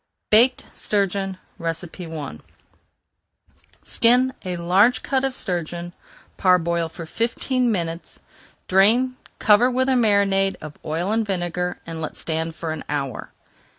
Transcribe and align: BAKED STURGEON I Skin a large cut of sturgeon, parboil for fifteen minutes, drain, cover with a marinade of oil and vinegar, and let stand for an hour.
BAKED 0.31 0.63
STURGEON 0.75 1.37
I 1.63 2.35
Skin 3.83 4.33
a 4.43 4.57
large 4.57 5.03
cut 5.03 5.23
of 5.23 5.35
sturgeon, 5.35 5.93
parboil 6.37 6.89
for 6.89 7.05
fifteen 7.05 7.71
minutes, 7.71 8.21
drain, 8.67 9.15
cover 9.37 9.69
with 9.69 9.87
a 9.87 9.95
marinade 9.95 10.55
of 10.59 10.73
oil 10.83 11.11
and 11.11 11.23
vinegar, 11.23 11.79
and 11.85 12.01
let 12.01 12.15
stand 12.15 12.55
for 12.55 12.71
an 12.71 12.83
hour. 12.89 13.31